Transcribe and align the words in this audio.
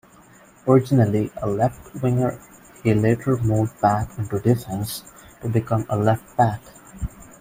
Originally 0.67 1.31
a 1.43 1.47
left-winger, 1.47 2.39
he 2.81 2.91
later 2.95 3.37
moved 3.37 3.79
back 3.81 4.09
into 4.17 4.39
defence 4.39 5.03
to 5.43 5.47
become 5.47 5.85
a 5.89 5.95
left 5.95 6.35
back. 6.35 6.59